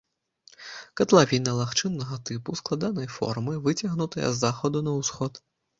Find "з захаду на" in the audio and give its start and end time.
4.29-5.01